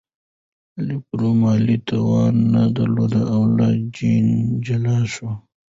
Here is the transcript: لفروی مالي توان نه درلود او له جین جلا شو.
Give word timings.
لفروی 0.85 1.33
مالي 1.41 1.77
توان 1.87 2.35
نه 2.53 2.63
درلود 2.75 3.13
او 3.33 3.41
له 3.57 3.67
جین 3.95 4.27
جلا 4.65 4.97
شو. 5.13 5.29